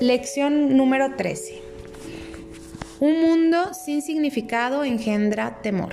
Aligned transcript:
Lección 0.00 0.76
número 0.76 1.16
13. 1.16 1.60
Un 3.00 3.20
mundo 3.20 3.74
sin 3.74 4.00
significado 4.00 4.84
engendra 4.84 5.60
temor. 5.60 5.92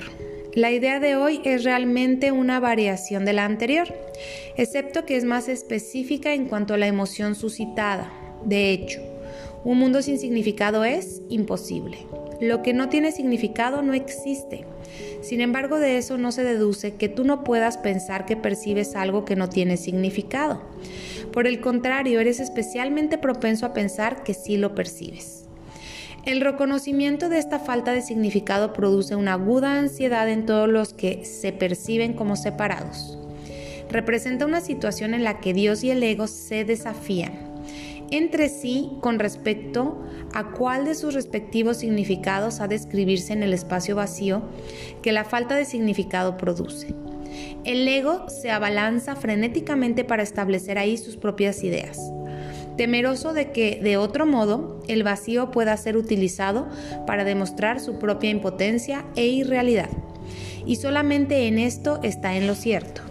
La 0.54 0.70
idea 0.70 1.00
de 1.00 1.16
hoy 1.16 1.42
es 1.44 1.64
realmente 1.64 2.32
una 2.32 2.60
variación 2.60 3.26
de 3.26 3.34
la 3.34 3.46
anterior, 3.46 3.88
excepto 4.58 5.08
que 5.08 5.18
es 5.18 5.24
más 5.24 5.50
específica 5.50 6.36
en 6.36 6.46
cuanto 6.46 6.76
a 6.76 6.78
la 6.78 6.86
emoción 6.86 7.34
suscitada. 7.34 8.14
De 8.44 8.70
hecho, 8.72 9.02
un 9.64 9.80
mundo 9.80 10.04
sin 10.04 10.20
significado 10.20 10.86
es 10.86 11.24
imposible. 11.30 11.98
Lo 12.40 12.62
que 12.62 12.74
no 12.74 12.90
tiene 12.90 13.12
significado 13.12 13.82
no 13.82 13.96
existe. 13.96 14.66
Sin 15.22 15.42
embargo, 15.42 15.80
de 15.80 15.98
eso 15.98 16.20
no 16.20 16.32
se 16.32 16.44
deduce 16.44 16.94
que 16.94 17.10
tú 17.10 17.24
no 17.24 17.44
puedas 17.44 17.80
pensar 17.80 18.28
que 18.28 18.38
percibes 18.38 18.96
algo 18.96 19.26
que 19.26 19.36
no 19.36 19.50
tiene 19.50 19.78
significado. 19.78 20.62
Por 21.36 21.46
el 21.46 21.62
contrario, 21.62 22.20
eres 22.20 22.40
especialmente 22.40 23.20
propenso 23.20 23.68
a 23.68 23.74
pensar 23.74 24.24
que 24.24 24.34
sí 24.34 24.58
lo 24.58 24.74
percibes. 24.74 25.46
El 26.26 26.42
reconocimiento 26.42 27.30
de 27.30 27.38
esta 27.38 27.60
falta 27.60 27.92
de 27.92 28.02
significado 28.02 28.74
produce 28.74 29.16
una 29.16 29.34
aguda 29.34 29.78
ansiedad 29.78 30.28
en 30.28 30.48
todos 30.48 30.68
los 30.68 30.94
que 30.94 31.24
se 31.26 31.52
perciben 31.52 32.14
como 32.14 32.36
separados. 32.36 33.20
Representa 33.92 34.48
una 34.48 34.62
situación 34.62 35.14
en 35.14 35.24
la 35.24 35.40
que 35.40 35.54
Dios 35.54 35.84
y 35.84 35.92
el 35.92 36.02
ego 36.02 36.26
se 36.26 36.66
desafían 36.66 37.54
entre 38.12 38.50
sí 38.50 38.92
con 39.02 39.20
respecto 39.20 40.04
a 40.34 40.52
cuál 40.52 40.86
de 40.86 40.96
sus 40.96 41.14
respectivos 41.14 41.78
significados 41.78 42.60
ha 42.60 42.68
de 42.68 42.76
escribirse 42.76 43.34
en 43.34 43.44
el 43.44 43.54
espacio 43.54 43.96
vacío 43.96 44.44
que 45.02 45.12
la 45.12 45.26
falta 45.26 45.56
de 45.56 45.66
significado 45.66 46.38
produce. 46.38 46.94
El 47.64 47.88
ego 47.88 48.30
se 48.30 48.52
abalanza 48.52 49.16
frenéticamente 49.16 50.04
para 50.04 50.24
establecer 50.24 50.78
ahí 50.78 50.98
sus 50.98 51.18
propias 51.18 51.64
ideas, 51.64 52.00
temeroso 52.78 53.34
de 53.34 53.52
que, 53.52 53.80
de 53.82 53.98
otro 53.98 54.26
modo, 54.26 54.84
el 54.88 55.04
vacío 55.04 55.52
pueda 55.52 55.76
ser 55.78 55.98
utilizado 55.98 56.68
para 57.08 57.24
demostrar 57.24 57.80
su 57.80 57.98
propia 58.00 58.30
impotencia 58.30 59.06
e 59.16 59.28
irrealidad. 59.28 59.90
Y 60.66 60.78
solamente 60.78 61.48
en 61.48 61.60
esto 61.60 62.00
está 62.04 62.36
en 62.36 62.48
lo 62.48 62.56
cierto. 62.56 63.02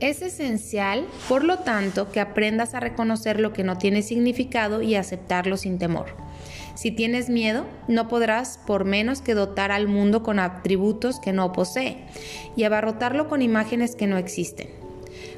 Es 0.00 0.20
esencial, 0.22 1.06
por 1.28 1.44
lo 1.44 1.60
tanto, 1.60 2.10
que 2.10 2.20
aprendas 2.20 2.74
a 2.74 2.80
reconocer 2.80 3.40
lo 3.40 3.52
que 3.52 3.64
no 3.64 3.78
tiene 3.78 4.02
significado 4.02 4.82
y 4.82 4.96
aceptarlo 4.96 5.56
sin 5.56 5.78
temor. 5.78 6.06
Si 6.74 6.90
tienes 6.90 7.28
miedo, 7.28 7.66
no 7.88 8.08
podrás 8.08 8.58
por 8.66 8.84
menos 8.84 9.20
que 9.20 9.34
dotar 9.34 9.72
al 9.72 9.88
mundo 9.88 10.22
con 10.22 10.38
atributos 10.38 11.20
que 11.20 11.32
no 11.32 11.52
posee 11.52 12.04
y 12.56 12.64
abarrotarlo 12.64 13.28
con 13.28 13.42
imágenes 13.42 13.94
que 13.96 14.06
no 14.06 14.18
existen. 14.18 14.68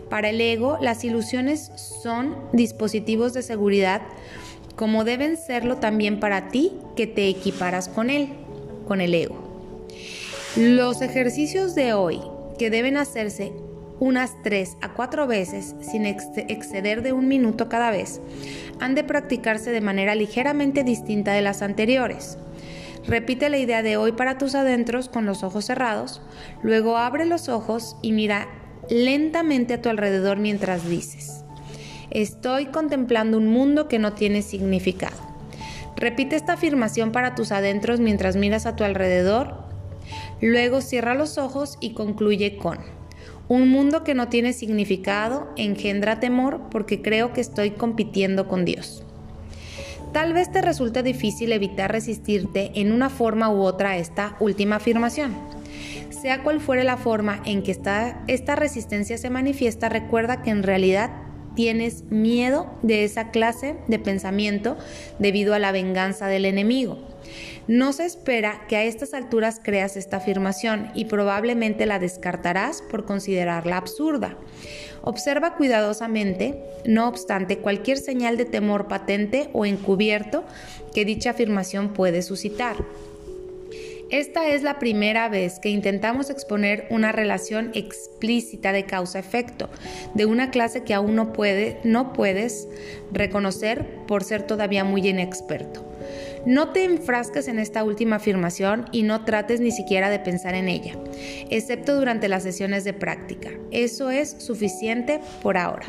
Para 0.08 0.30
el 0.30 0.40
ego, 0.40 0.78
las 0.80 1.04
ilusiones 1.04 1.70
son 2.02 2.36
dispositivos 2.52 3.34
de 3.34 3.42
seguridad 3.42 4.02
como 4.76 5.04
deben 5.04 5.38
serlo 5.38 5.78
también 5.78 6.20
para 6.20 6.48
ti 6.48 6.72
que 6.96 7.06
te 7.06 7.28
equiparas 7.28 7.88
con 7.88 8.10
él, 8.10 8.28
con 8.86 9.00
el 9.00 9.14
ego. 9.14 9.36
Los 10.56 11.00
ejercicios 11.02 11.74
de 11.74 11.94
hoy 11.94 12.20
que 12.58 12.70
deben 12.70 12.96
hacerse 12.96 13.52
unas 13.98 14.42
3 14.42 14.76
a 14.82 14.92
4 14.92 15.26
veces 15.26 15.74
sin 15.80 16.06
exceder 16.06 17.02
de 17.02 17.12
un 17.12 17.28
minuto 17.28 17.68
cada 17.68 17.90
vez, 17.90 18.20
han 18.80 18.94
de 18.94 19.04
practicarse 19.04 19.70
de 19.70 19.80
manera 19.80 20.14
ligeramente 20.14 20.84
distinta 20.84 21.32
de 21.32 21.42
las 21.42 21.62
anteriores. 21.62 22.38
Repite 23.06 23.48
la 23.48 23.58
idea 23.58 23.82
de 23.82 23.96
hoy 23.96 24.12
para 24.12 24.36
tus 24.36 24.54
adentros 24.54 25.08
con 25.08 25.26
los 25.26 25.44
ojos 25.44 25.66
cerrados, 25.66 26.20
luego 26.62 26.96
abre 26.96 27.24
los 27.24 27.48
ojos 27.48 27.96
y 28.02 28.12
mira 28.12 28.48
lentamente 28.90 29.74
a 29.74 29.82
tu 29.82 29.88
alrededor 29.88 30.38
mientras 30.38 30.88
dices, 30.88 31.44
estoy 32.10 32.66
contemplando 32.66 33.38
un 33.38 33.46
mundo 33.46 33.88
que 33.88 33.98
no 33.98 34.12
tiene 34.12 34.42
significado. 34.42 35.16
Repite 35.96 36.36
esta 36.36 36.54
afirmación 36.54 37.10
para 37.10 37.34
tus 37.34 37.52
adentros 37.52 38.00
mientras 38.00 38.36
miras 38.36 38.66
a 38.66 38.76
tu 38.76 38.84
alrededor, 38.84 39.54
luego 40.40 40.80
cierra 40.80 41.14
los 41.14 41.38
ojos 41.38 41.78
y 41.80 41.94
concluye 41.94 42.58
con, 42.58 42.78
un 43.48 43.68
mundo 43.68 44.02
que 44.02 44.14
no 44.14 44.28
tiene 44.28 44.52
significado 44.52 45.48
engendra 45.56 46.20
temor 46.20 46.62
porque 46.70 47.02
creo 47.02 47.32
que 47.32 47.40
estoy 47.40 47.70
compitiendo 47.70 48.48
con 48.48 48.64
Dios. 48.64 49.04
Tal 50.12 50.32
vez 50.32 50.50
te 50.50 50.62
resulte 50.62 51.02
difícil 51.02 51.52
evitar 51.52 51.92
resistirte 51.92 52.72
en 52.74 52.90
una 52.90 53.10
forma 53.10 53.50
u 53.50 53.60
otra 53.60 53.90
a 53.90 53.96
esta 53.98 54.36
última 54.40 54.76
afirmación. 54.76 55.36
Sea 56.10 56.42
cual 56.42 56.60
fuere 56.60 56.84
la 56.84 56.96
forma 56.96 57.40
en 57.44 57.62
que 57.62 57.70
esta, 57.70 58.24
esta 58.26 58.56
resistencia 58.56 59.18
se 59.18 59.30
manifiesta, 59.30 59.88
recuerda 59.88 60.42
que 60.42 60.50
en 60.50 60.62
realidad 60.62 61.10
tienes 61.54 62.04
miedo 62.10 62.66
de 62.82 63.04
esa 63.04 63.30
clase 63.30 63.76
de 63.88 63.98
pensamiento 63.98 64.76
debido 65.18 65.54
a 65.54 65.58
la 65.58 65.72
venganza 65.72 66.26
del 66.28 66.46
enemigo. 66.46 66.98
No 67.68 67.92
se 67.92 68.04
espera 68.04 68.62
que 68.68 68.76
a 68.76 68.84
estas 68.84 69.14
alturas 69.14 69.60
creas 69.62 69.96
esta 69.96 70.18
afirmación 70.18 70.90
y 70.94 71.06
probablemente 71.06 71.86
la 71.86 71.98
descartarás 71.98 72.82
por 72.82 73.04
considerarla 73.04 73.76
absurda. 73.76 74.36
Observa 75.02 75.54
cuidadosamente, 75.54 76.62
no 76.84 77.08
obstante, 77.08 77.58
cualquier 77.58 77.98
señal 77.98 78.36
de 78.36 78.44
temor 78.44 78.88
patente 78.88 79.50
o 79.52 79.64
encubierto 79.64 80.44
que 80.94 81.04
dicha 81.04 81.30
afirmación 81.30 81.92
puede 81.92 82.22
suscitar. 82.22 82.76
Esta 84.10 84.48
es 84.48 84.62
la 84.62 84.78
primera 84.78 85.28
vez 85.28 85.58
que 85.58 85.68
intentamos 85.68 86.30
exponer 86.30 86.86
una 86.90 87.10
relación 87.10 87.72
explícita 87.74 88.70
de 88.70 88.84
causa-efecto 88.84 89.68
de 90.14 90.26
una 90.26 90.52
clase 90.52 90.84
que 90.84 90.94
aún 90.94 91.16
no, 91.16 91.32
no 91.82 92.12
puedes 92.12 92.68
reconocer 93.10 93.84
por 94.06 94.22
ser 94.22 94.44
todavía 94.44 94.84
muy 94.84 95.08
inexperto. 95.08 95.84
No 96.46 96.68
te 96.68 96.84
enfrasques 96.84 97.48
en 97.48 97.58
esta 97.58 97.82
última 97.82 98.16
afirmación 98.16 98.86
y 98.92 99.02
no 99.02 99.24
trates 99.24 99.58
ni 99.58 99.72
siquiera 99.72 100.10
de 100.10 100.20
pensar 100.20 100.54
en 100.54 100.68
ella, 100.68 100.94
excepto 101.50 101.96
durante 101.96 102.28
las 102.28 102.44
sesiones 102.44 102.84
de 102.84 102.92
práctica. 102.92 103.50
Eso 103.72 104.10
es 104.10 104.36
suficiente 104.38 105.20
por 105.42 105.58
ahora. 105.58 105.86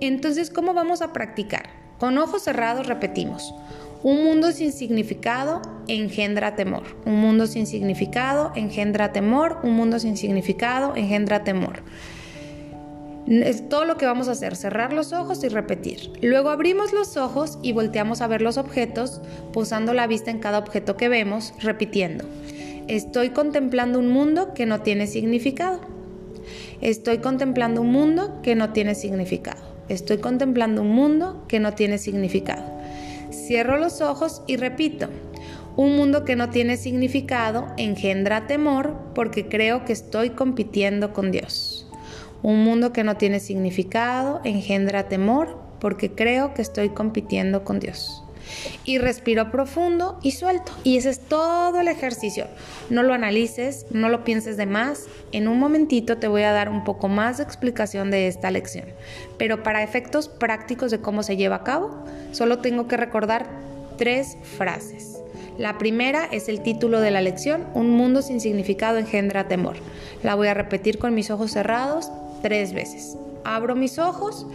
Entonces, 0.00 0.48
¿cómo 0.48 0.72
vamos 0.72 1.02
a 1.02 1.12
practicar? 1.12 1.68
Con 1.98 2.16
ojos 2.16 2.44
cerrados 2.44 2.86
repetimos. 2.86 3.54
Un 4.02 4.24
mundo 4.24 4.50
sin 4.52 4.72
significado 4.72 5.60
engendra 5.88 6.56
temor. 6.56 6.84
Un 7.04 7.16
mundo 7.20 7.46
sin 7.46 7.66
significado 7.66 8.52
engendra 8.54 9.12
temor. 9.12 9.58
Un 9.62 9.74
mundo 9.74 9.98
sin 9.98 10.16
significado 10.16 10.96
engendra 10.96 11.44
temor. 11.44 11.82
Es 13.26 13.68
todo 13.68 13.84
lo 13.84 13.96
que 13.96 14.06
vamos 14.06 14.28
a 14.28 14.32
hacer, 14.32 14.54
cerrar 14.54 14.92
los 14.92 15.12
ojos 15.12 15.42
y 15.42 15.48
repetir. 15.48 16.12
Luego 16.22 16.50
abrimos 16.50 16.92
los 16.92 17.16
ojos 17.16 17.58
y 17.60 17.72
volteamos 17.72 18.20
a 18.20 18.28
ver 18.28 18.40
los 18.40 18.56
objetos, 18.56 19.20
posando 19.52 19.94
la 19.94 20.06
vista 20.06 20.30
en 20.30 20.38
cada 20.38 20.58
objeto 20.58 20.96
que 20.96 21.08
vemos, 21.08 21.52
repitiendo. 21.60 22.24
Estoy 22.86 23.30
contemplando 23.30 23.98
un 23.98 24.08
mundo 24.08 24.54
que 24.54 24.64
no 24.64 24.82
tiene 24.82 25.08
significado. 25.08 25.80
Estoy 26.80 27.18
contemplando 27.18 27.80
un 27.80 27.90
mundo 27.90 28.40
que 28.42 28.54
no 28.54 28.72
tiene 28.72 28.94
significado. 28.94 29.60
Estoy 29.88 30.18
contemplando 30.18 30.82
un 30.82 30.90
mundo 30.90 31.44
que 31.48 31.58
no 31.58 31.74
tiene 31.74 31.98
significado. 31.98 32.62
Cierro 33.32 33.76
los 33.76 34.00
ojos 34.02 34.42
y 34.46 34.56
repito. 34.56 35.08
Un 35.76 35.96
mundo 35.96 36.24
que 36.24 36.36
no 36.36 36.50
tiene 36.50 36.76
significado 36.76 37.66
engendra 37.76 38.46
temor 38.46 38.94
porque 39.16 39.48
creo 39.48 39.84
que 39.84 39.92
estoy 39.92 40.30
compitiendo 40.30 41.12
con 41.12 41.32
Dios. 41.32 41.86
Un 42.42 42.62
mundo 42.64 42.92
que 42.92 43.04
no 43.04 43.16
tiene 43.16 43.40
significado 43.40 44.40
engendra 44.44 45.08
temor 45.08 45.58
porque 45.80 46.12
creo 46.12 46.54
que 46.54 46.62
estoy 46.62 46.90
compitiendo 46.90 47.64
con 47.64 47.80
Dios. 47.80 48.22
Y 48.84 48.98
respiro 48.98 49.50
profundo 49.50 50.18
y 50.22 50.30
suelto. 50.30 50.72
Y 50.84 50.96
ese 50.96 51.10
es 51.10 51.20
todo 51.20 51.80
el 51.80 51.88
ejercicio. 51.88 52.46
No 52.90 53.02
lo 53.02 53.12
analices, 53.12 53.86
no 53.90 54.08
lo 54.08 54.24
pienses 54.24 54.56
de 54.56 54.66
más. 54.66 55.06
En 55.32 55.48
un 55.48 55.58
momentito 55.58 56.18
te 56.18 56.28
voy 56.28 56.42
a 56.42 56.52
dar 56.52 56.68
un 56.68 56.84
poco 56.84 57.08
más 57.08 57.38
de 57.38 57.44
explicación 57.44 58.10
de 58.10 58.28
esta 58.28 58.50
lección. 58.50 58.86
Pero 59.38 59.62
para 59.62 59.82
efectos 59.82 60.28
prácticos 60.28 60.90
de 60.90 61.00
cómo 61.00 61.22
se 61.22 61.36
lleva 61.36 61.56
a 61.56 61.64
cabo, 61.64 62.04
solo 62.32 62.58
tengo 62.58 62.86
que 62.86 62.96
recordar 62.96 63.46
tres 63.98 64.36
frases. 64.56 65.18
La 65.58 65.78
primera 65.78 66.26
es 66.26 66.48
el 66.48 66.60
título 66.60 67.00
de 67.00 67.10
la 67.10 67.22
lección, 67.22 67.66
Un 67.72 67.90
mundo 67.90 68.20
sin 68.20 68.40
significado 68.40 68.98
engendra 68.98 69.48
temor. 69.48 69.76
La 70.22 70.34
voy 70.34 70.48
a 70.48 70.54
repetir 70.54 70.98
con 70.98 71.14
mis 71.14 71.30
ojos 71.30 71.52
cerrados 71.52 72.12
tres 72.46 72.72
veces. 72.72 73.16
Abro 73.42 73.74
mis 73.74 73.98
ojos 73.98 74.46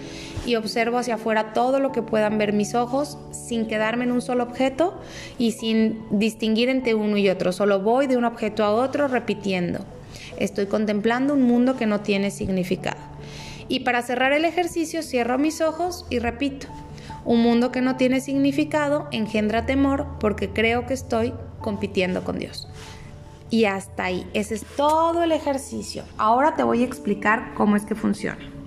y 0.46 0.56
observo 0.56 0.98
hacia 0.98 1.16
afuera 1.16 1.52
todo 1.52 1.82
lo 1.82 1.92
que 1.92 2.02
puedan 2.02 2.38
ver 2.38 2.54
mis 2.54 2.74
ojos 2.74 3.18
sin 3.34 3.68
quedarme 3.68 4.06
en 4.06 4.14
un 4.14 4.22
solo 4.22 4.44
objeto 4.44 4.98
y 5.38 5.52
sin 5.52 6.06
distinguir 6.10 6.70
entre 6.70 6.96
uno 6.96 7.18
y 7.18 7.28
otro. 7.28 7.52
Solo 7.52 7.82
voy 7.82 8.08
de 8.08 8.16
un 8.16 8.24
objeto 8.24 8.64
a 8.64 8.72
otro 8.72 9.10
repitiendo. 9.10 9.80
Estoy 10.40 10.68
contemplando 10.68 11.34
un 11.34 11.42
mundo 11.42 11.76
que 11.76 11.86
no 11.86 12.00
tiene 12.00 12.32
significado. 12.32 13.02
Y 13.68 13.82
para 13.82 14.02
cerrar 14.04 14.32
el 14.32 14.46
ejercicio 14.46 15.04
cierro 15.04 15.38
mis 15.38 15.60
ojos 15.60 16.06
y 16.10 16.20
repito. 16.20 16.68
Un 17.26 17.42
mundo 17.42 17.74
que 17.74 17.82
no 17.82 17.98
tiene 17.98 18.22
significado 18.22 19.10
engendra 19.12 19.66
temor 19.66 20.08
porque 20.22 20.50
creo 20.50 20.86
que 20.86 20.94
estoy 20.94 21.34
compitiendo 21.60 22.24
con 22.24 22.40
Dios. 22.40 22.70
Y 23.52 23.66
hasta 23.66 24.06
ahí, 24.06 24.26
ese 24.34 24.56
es 24.56 24.66
todo 24.78 25.24
el 25.24 25.34
ejercicio. 25.34 26.04
Ahora 26.18 26.56
te 26.56 26.64
voy 26.64 26.84
a 26.84 26.86
explicar 26.86 27.54
cómo 27.54 27.76
es 27.76 27.86
que 27.86 27.96
funciona. 27.96 28.61